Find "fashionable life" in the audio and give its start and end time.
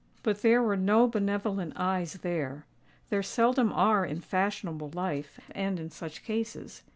4.19-5.39